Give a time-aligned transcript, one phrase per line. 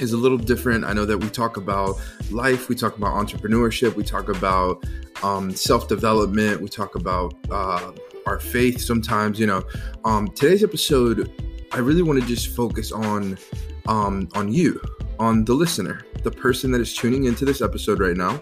[0.00, 0.84] is a little different.
[0.84, 4.84] I know that we talk about life, we talk about entrepreneurship, we talk about
[5.22, 7.92] um, self development, we talk about uh,
[8.26, 9.40] our faith sometimes.
[9.40, 9.62] You know,
[10.04, 11.32] um, today's episode,
[11.72, 13.38] I really want to just focus on
[13.86, 14.80] um, on you,
[15.18, 18.40] on the listener, the person that is tuning into this episode right now.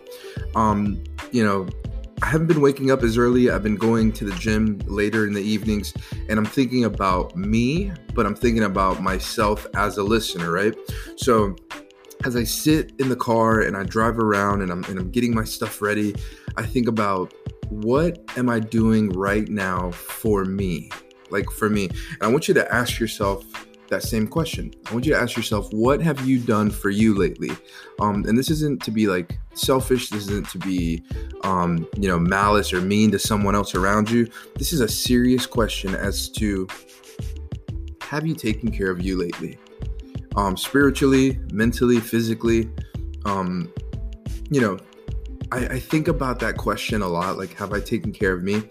[0.55, 1.69] Um, you know,
[2.22, 3.50] I haven't been waking up as early.
[3.50, 5.92] I've been going to the gym later in the evenings,
[6.28, 10.75] and I'm thinking about me, but I'm thinking about myself as a listener, right?
[11.17, 11.55] So
[12.25, 15.34] as I sit in the car and I drive around and I'm and I'm getting
[15.34, 16.14] my stuff ready,
[16.56, 17.34] I think about
[17.69, 20.91] what am I doing right now for me?
[21.31, 21.89] Like for me.
[21.89, 23.44] And I want you to ask yourself
[23.89, 24.73] that same question.
[24.87, 27.51] I want you to ask yourself, what have you done for you lately?
[28.01, 30.11] Um, and this isn't to be like selfish.
[30.11, 31.03] This isn't to be,
[31.45, 34.28] um, you know, malice or mean to someone else around you.
[34.56, 36.69] This is a serious question as to
[38.01, 39.59] have you taken care of you lately?
[40.37, 42.71] Um, spiritually, mentally, physically.
[43.25, 43.73] Um,
[44.50, 44.78] you know,
[45.50, 47.39] I, I think about that question a lot.
[47.39, 48.62] Like, have I taken care of me?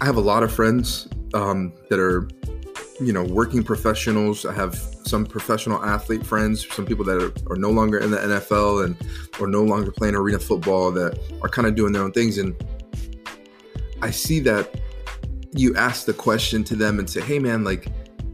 [0.00, 2.28] I have a lot of friends um, that are
[3.00, 4.46] you know, working professionals.
[4.46, 4.74] I have
[5.04, 8.96] some professional athlete friends, some people that are, are no longer in the NFL and
[9.40, 12.38] or no longer playing arena football that are kind of doing their own things.
[12.38, 12.54] And
[14.02, 14.80] I see that
[15.52, 17.88] you ask the question to them and say, "Hey, man, like,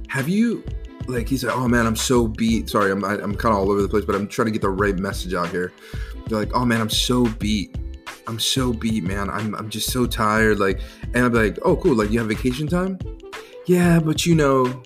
[0.09, 0.65] have you?"
[1.07, 3.55] Like he's like, "Oh man, I'm so beat." Sorry, I'm I, am i am kind
[3.55, 5.73] of all over the place, but I'm trying to get the right message out here.
[6.27, 7.77] They're like, "Oh man, I'm so beat."
[8.27, 9.29] I'm so beat, man.
[9.29, 10.61] I'm, I'm just so tired.
[10.61, 10.81] Like,
[11.15, 11.97] and I'm like, oh, cool.
[11.97, 12.97] Like, you have vacation time?
[13.71, 14.83] Yeah, but you know,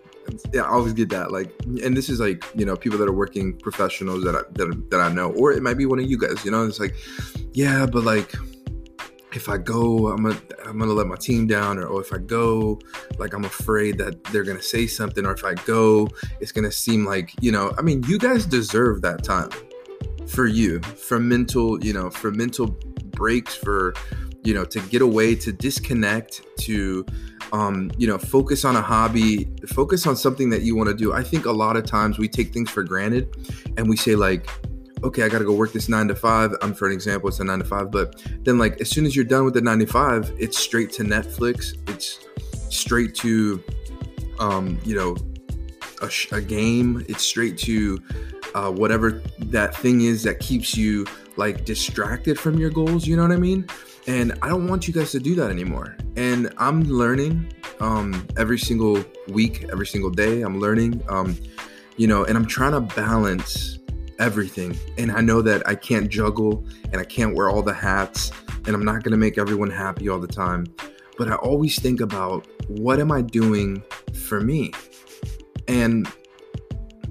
[0.52, 1.32] yeah, I always get that.
[1.32, 1.50] Like,
[1.82, 5.00] and this is like, you know, people that are working professionals that I, that, that
[5.00, 6.94] I know, or it might be one of you guys, you know, it's like,
[7.54, 8.34] yeah, but like,
[9.32, 12.18] if I go, I'm gonna I'm gonna let my team down, or, or if I
[12.18, 12.78] go,
[13.18, 16.06] like I'm afraid that they're gonna say something, or if I go,
[16.38, 17.72] it's gonna seem like you know.
[17.78, 19.48] I mean, you guys deserve that time
[20.28, 22.66] for you, for mental, you know, for mental
[23.16, 23.94] breaks, for
[24.44, 27.04] you know, to get away, to disconnect, to
[27.52, 31.12] um, you know, focus on a hobby, focus on something that you want to do.
[31.12, 33.34] I think a lot of times we take things for granted
[33.76, 34.48] and we say, like,
[35.02, 36.52] okay, I got to go work this nine to five.
[36.62, 39.16] I'm for an example, it's a nine to five, but then, like, as soon as
[39.16, 42.20] you're done with the nine to five, it's straight to Netflix, it's
[42.74, 43.62] straight to,
[44.38, 45.16] um, you know,
[46.02, 48.02] a, sh- a game, it's straight to
[48.54, 51.06] uh, whatever that thing is that keeps you
[51.36, 53.06] like distracted from your goals.
[53.06, 53.66] You know what I mean?
[54.06, 55.96] And I don't want you guys to do that anymore.
[56.16, 60.42] And I'm learning um, every single week, every single day.
[60.42, 61.38] I'm learning, um,
[61.96, 63.78] you know, and I'm trying to balance
[64.18, 64.76] everything.
[64.98, 68.30] And I know that I can't juggle and I can't wear all the hats
[68.66, 70.66] and I'm not going to make everyone happy all the time.
[71.16, 73.82] But I always think about what am I doing
[74.26, 74.72] for me?
[75.68, 76.08] And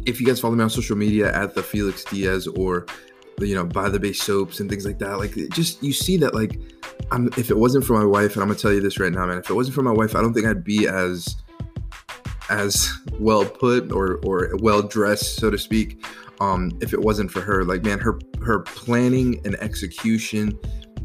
[0.05, 2.85] if you guys follow me on social media at the Felix Diaz or
[3.39, 6.35] you know by the base soaps and things like that like just you see that
[6.35, 6.59] like
[7.11, 9.25] I'm, if it wasn't for my wife, and I'm gonna tell you this right now,
[9.25, 11.35] man, if it wasn't for my wife, I don't think I'd be as
[12.49, 16.05] as well put or or well dressed, so to speak.
[16.41, 20.57] Um, if it wasn't for her, like man, her her planning and execution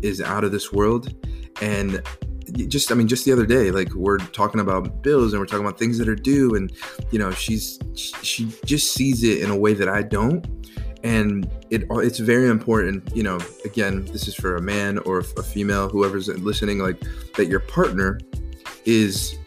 [0.02, 1.14] is out of this world,
[1.60, 2.02] and
[2.68, 5.64] just I mean, just the other day, like we're talking about bills and we're talking
[5.64, 6.72] about things that are due, and
[7.10, 10.57] you know, she's she just sees it in a way that I don't,
[11.04, 15.42] and it it's very important you know again this is for a man or a
[15.42, 17.00] female whoever's listening like
[17.36, 18.18] that your partner
[18.84, 19.38] is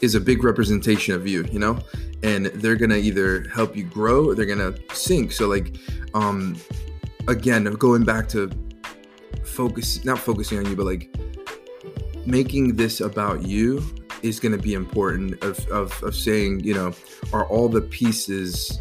[0.00, 1.78] is a big representation of you you know?
[2.22, 5.32] And they're gonna either help you grow or they're gonna sink.
[5.32, 5.76] So like
[6.14, 6.56] um
[7.28, 8.50] again going back to
[9.44, 11.14] focus not focusing on you but like
[12.26, 13.82] making this about you
[14.22, 16.92] is going to be important of, of, of saying you know
[17.32, 18.80] are all the pieces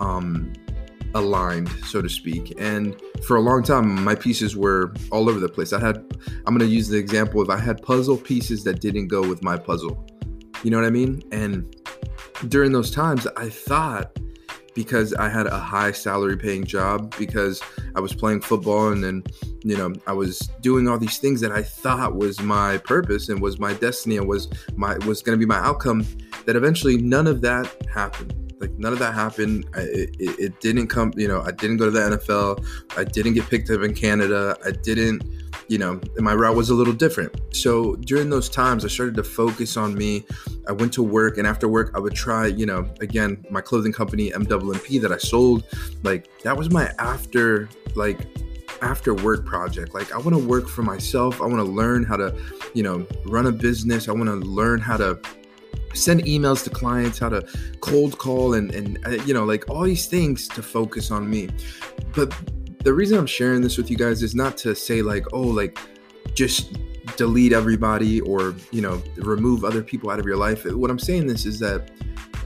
[0.00, 0.52] um
[1.14, 2.54] aligned, so to speak.
[2.58, 5.72] And for a long time, my pieces were all over the place.
[5.72, 5.96] I had,
[6.46, 9.42] I'm going to use the example of I had puzzle pieces that didn't go with
[9.42, 10.06] my puzzle.
[10.62, 11.22] You know what I mean?
[11.32, 11.74] And
[12.48, 14.16] during those times, I thought
[14.74, 17.62] because I had a high salary paying job, because
[17.94, 19.22] I was playing football and then,
[19.62, 23.40] you know, I was doing all these things that I thought was my purpose and
[23.40, 26.06] was my destiny and was my was going to be my outcome
[26.46, 29.66] that eventually none of that happened like none of that happened.
[29.74, 31.12] I, it, it didn't come.
[31.16, 32.64] You know, I didn't go to the NFL.
[32.96, 34.56] I didn't get picked up in Canada.
[34.64, 35.24] I didn't.
[35.68, 37.34] You know, my route was a little different.
[37.50, 40.24] So during those times, I started to focus on me.
[40.68, 42.46] I went to work, and after work, I would try.
[42.46, 45.64] You know, again, my clothing company MWMP that I sold.
[46.04, 48.20] Like that was my after like
[48.80, 49.92] after work project.
[49.92, 51.42] Like I want to work for myself.
[51.42, 52.32] I want to learn how to,
[52.74, 54.08] you know, run a business.
[54.08, 55.20] I want to learn how to
[55.94, 57.46] send emails to clients, how to
[57.80, 61.48] cold call, and and uh, you know like all these things to focus on me.
[62.14, 62.34] But
[62.84, 65.78] the reason I'm sharing this with you guys is not to say like oh like
[66.34, 66.78] just
[67.16, 70.64] delete everybody or you know remove other people out of your life.
[70.64, 71.90] What I'm saying this is that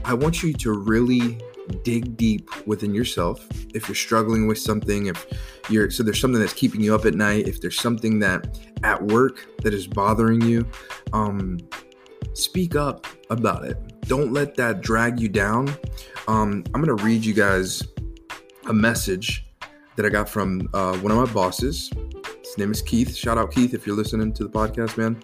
[0.05, 1.39] I want you to really
[1.83, 5.25] dig deep within yourself if you're struggling with something if
[5.69, 9.01] you're so there's something that's keeping you up at night if there's something that at
[9.07, 10.65] work that is bothering you
[11.13, 11.57] um
[12.37, 13.77] speak up about it.
[14.01, 15.69] Don't let that drag you down.
[16.27, 17.83] Um, I'm going to read you guys
[18.67, 19.45] a message
[19.95, 21.91] that I got from uh, one of my bosses.
[22.43, 23.15] His name is Keith.
[23.15, 25.21] Shout out Keith if you're listening to the podcast, man.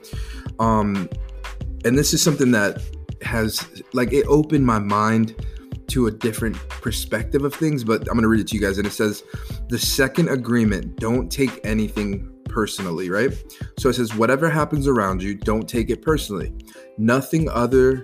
[0.60, 1.10] Um,
[1.86, 2.82] and this is something that
[3.22, 5.36] has like it opened my mind
[5.88, 8.78] to a different perspective of things, but I'm going to read it to you guys.
[8.78, 9.24] And it says,
[9.70, 13.32] The second agreement don't take anything personally, right?
[13.78, 16.54] So it says, Whatever happens around you, don't take it personally.
[16.98, 18.04] Nothing other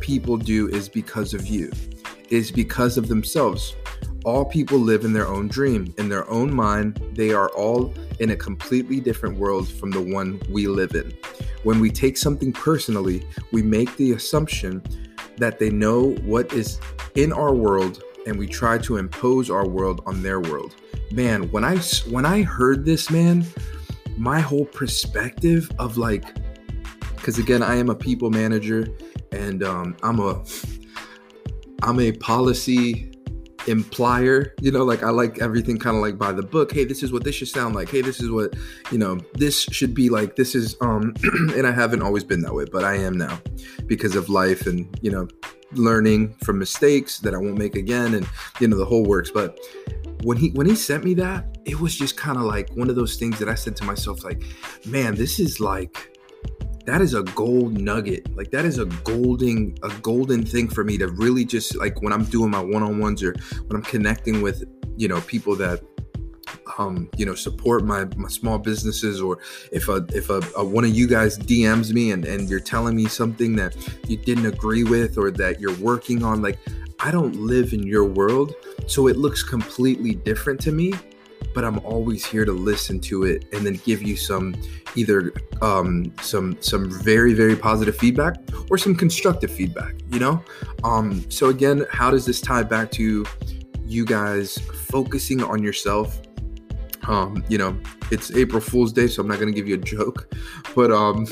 [0.00, 1.70] people do is because of you,
[2.02, 3.74] it is because of themselves.
[4.24, 7.00] All people live in their own dream, in their own mind.
[7.14, 11.16] They are all in a completely different world from the one we live in.
[11.62, 14.82] When we take something personally, we make the assumption
[15.38, 16.78] that they know what is
[17.14, 20.74] in our world and we try to impose our world on their world.
[21.12, 21.78] Man, when I
[22.08, 23.44] when I heard this, man,
[24.16, 26.24] my whole perspective of like
[27.16, 28.88] because again, I am a people manager
[29.32, 30.42] and um, I'm a
[31.82, 33.10] I'm a policy
[33.66, 34.52] implier.
[34.60, 36.72] You know, like I like everything kind of like by the book.
[36.72, 37.90] Hey, this is what this should sound like.
[37.90, 38.54] Hey, this is what
[38.90, 39.18] you know.
[39.34, 40.36] This should be like.
[40.36, 41.14] This is um,
[41.54, 43.40] and I haven't always been that way, but I am now
[43.86, 45.28] because of life and you know
[45.72, 48.26] learning from mistakes that I won't make again, and
[48.60, 49.30] you know the whole works.
[49.30, 49.58] But
[50.22, 52.96] when he when he sent me that, it was just kind of like one of
[52.96, 54.42] those things that I said to myself, like,
[54.86, 56.10] man, this is like
[56.86, 58.34] that is a gold nugget.
[58.36, 62.12] Like that is a golden a golden thing for me to really just like when
[62.12, 63.34] I'm doing my one-on-ones or
[63.66, 64.64] when I'm connecting with,
[64.96, 65.82] you know, people that
[66.78, 69.38] um, you know, support my, my small businesses, or
[69.72, 72.96] if a if a, a, one of you guys DMs me and and you're telling
[72.96, 73.76] me something that
[74.08, 76.58] you didn't agree with or that you're working on, like
[77.00, 78.54] I don't live in your world,
[78.86, 80.92] so it looks completely different to me
[81.54, 84.54] but I'm always here to listen to it and then give you some
[84.94, 85.32] either
[85.62, 88.36] um, some some very very positive feedback
[88.70, 89.94] or some constructive feedback.
[90.10, 90.44] You know,
[90.84, 93.24] um, so again, how does this tie back to
[93.84, 96.20] you guys focusing on yourself?
[97.10, 97.76] Um, you know,
[98.12, 100.32] it's April Fool's Day, so I'm not gonna give you a joke,
[100.76, 101.26] but um,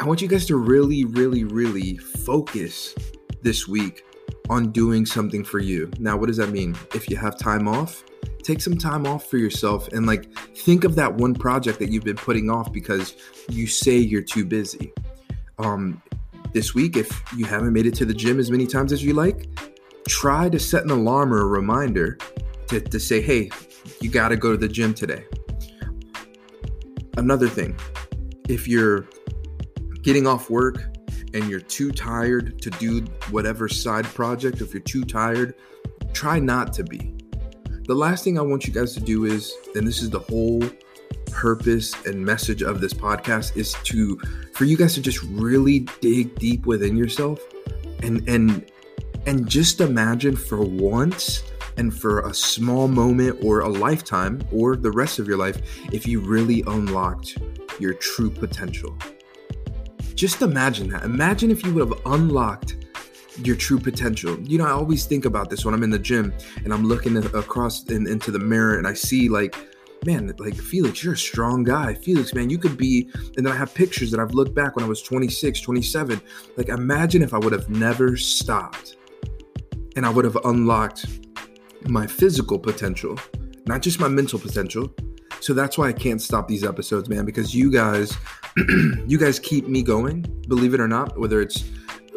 [0.00, 2.96] I want you guys to really, really, really focus
[3.40, 4.02] this week
[4.50, 5.88] on doing something for you.
[6.00, 6.76] Now, what does that mean?
[6.96, 8.02] If you have time off,
[8.42, 12.04] take some time off for yourself and like think of that one project that you've
[12.04, 13.14] been putting off because
[13.48, 14.92] you say you're too busy.
[15.60, 16.02] Um,
[16.52, 19.14] this week, if you haven't made it to the gym as many times as you
[19.14, 19.46] like,
[20.08, 22.18] try to set an alarm or a reminder
[22.68, 23.50] to, to say, hey,
[24.00, 25.24] you got to go to the gym today.
[27.16, 27.76] Another thing,
[28.48, 29.08] if you're
[30.02, 30.76] getting off work
[31.34, 33.00] and you're too tired to do
[33.30, 35.54] whatever side project, if you're too tired,
[36.12, 37.18] try not to be
[37.88, 40.62] the last thing I want you guys to do is, and this is the whole
[41.30, 44.18] purpose and message of this podcast is to
[44.52, 47.40] for you guys to just really dig deep within yourself
[48.02, 48.70] and and
[49.26, 51.44] and just imagine for once
[51.78, 56.06] and for a small moment or a lifetime or the rest of your life if
[56.06, 57.38] you really unlocked
[57.78, 58.96] your true potential.
[60.14, 61.04] Just imagine that.
[61.04, 62.76] Imagine if you would have unlocked
[63.44, 64.36] your true potential.
[64.40, 67.16] You know, I always think about this when I'm in the gym and I'm looking
[67.16, 69.54] across in, into the mirror and I see like,
[70.04, 71.94] man, like Felix, you're a strong guy.
[71.94, 73.08] Felix, man, you could be.
[73.36, 76.20] And then I have pictures that I've looked back when I was 26, 27.
[76.56, 78.96] Like, imagine if I would have never stopped
[79.94, 81.27] and I would have unlocked
[81.86, 83.18] my physical potential,
[83.66, 84.92] not just my mental potential.
[85.40, 88.16] So that's why I can't stop these episodes, man, because you guys
[89.06, 91.64] you guys keep me going, believe it or not, whether it's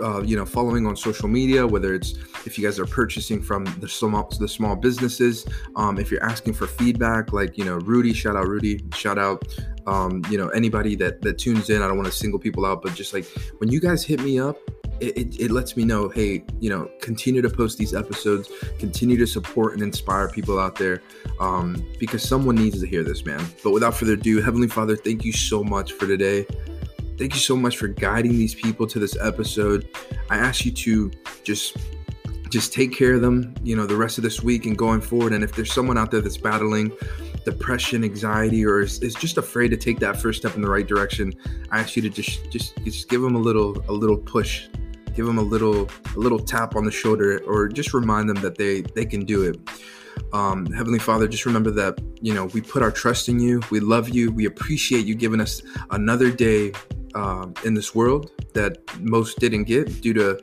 [0.02, 2.14] uh, you know following on social media whether it's
[2.46, 6.54] if you guys are purchasing from the small the small businesses um, if you're asking
[6.54, 9.44] for feedback like you know rudy shout out rudy shout out
[9.88, 12.82] um, you know anybody that that tunes in i don't want to single people out
[12.82, 13.26] but just like
[13.60, 14.58] when you guys hit me up
[15.02, 19.26] it, it, lets me know hey you know continue to post these episodes continue to
[19.26, 21.02] support and inspire people out there
[21.40, 23.44] um, because someone needs to hear this man.
[23.64, 26.46] But without further ado heavenly father thank you so much for today.
[27.18, 29.88] Thank you so much for guiding these people to this episode.
[30.30, 31.12] I ask you to
[31.44, 31.78] just
[32.50, 35.34] just take care of them you know the rest of this week and going forward.
[35.34, 36.92] And if there's someone out there that's battling
[37.44, 40.86] depression, anxiety, or is, is, just afraid to take that first step in the right
[40.86, 41.34] direction,
[41.72, 44.68] I ask you to just just just give them a little a little push
[45.22, 48.58] give them a little a little tap on the shoulder or just remind them that
[48.58, 49.60] they they can do it.
[50.34, 53.62] Um, heavenly father just remember that you know we put our trust in you.
[53.70, 54.32] We love you.
[54.32, 55.62] We appreciate you giving us
[55.92, 56.74] another day
[57.14, 60.40] uh, in this world that most didn't get due to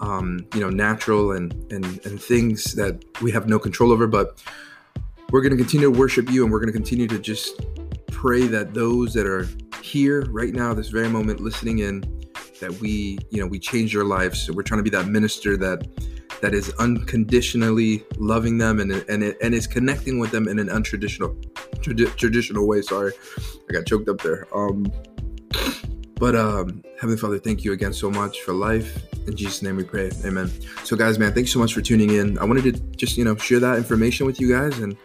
[0.00, 4.06] um, you know natural and, and and things that we have no control over.
[4.06, 4.40] But
[5.30, 7.60] we're going to continue to worship you and we're going to continue to just
[8.12, 9.48] pray that those that are
[9.82, 12.21] here right now this very moment listening in
[12.62, 14.40] that we you know we change their lives.
[14.40, 15.86] So we're trying to be that minister that
[16.40, 21.30] that is unconditionally loving them and and and is connecting with them in an untraditional
[21.82, 22.80] tradi- traditional way.
[22.80, 23.12] Sorry
[23.68, 24.46] i got choked up there.
[24.54, 24.90] Um
[26.14, 28.90] but um heavenly father thank you again so much for life.
[29.26, 30.10] In jesus name we pray.
[30.24, 30.50] Amen.
[30.84, 32.38] So guys man thanks so much for tuning in.
[32.38, 34.96] I wanted to just you know share that information with you guys and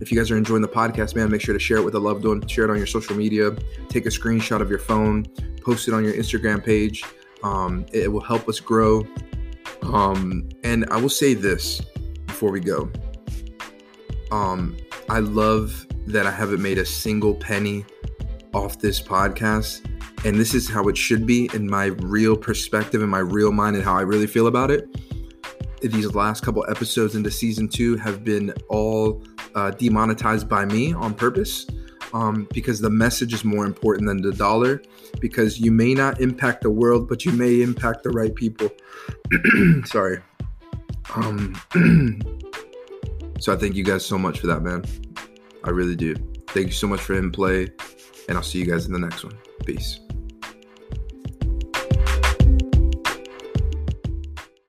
[0.00, 1.98] if you guys are enjoying the podcast, man, make sure to share it with a
[1.98, 3.56] loved one, share it on your social media,
[3.88, 5.24] take a screenshot of your phone,
[5.62, 7.02] post it on your Instagram page.
[7.42, 9.06] Um, it will help us grow.
[9.82, 11.80] Um, and I will say this
[12.26, 12.90] before we go.
[14.30, 14.76] Um,
[15.08, 17.84] I love that I haven't made a single penny
[18.52, 19.84] off this podcast.
[20.24, 23.76] And this is how it should be in my real perspective, in my real mind,
[23.76, 24.88] and how I really feel about it.
[25.82, 29.22] These last couple episodes into season two have been all
[29.56, 31.66] uh, demonetized by me on purpose
[32.12, 34.82] um, because the message is more important than the dollar.
[35.20, 38.68] Because you may not impact the world, but you may impact the right people.
[39.84, 40.18] Sorry.
[41.14, 41.54] Um,
[43.40, 44.84] so I thank you guys so much for that, man.
[45.64, 46.14] I really do.
[46.48, 47.68] Thank you so much for him play,
[48.28, 49.36] and I'll see you guys in the next one.
[49.64, 50.00] Peace.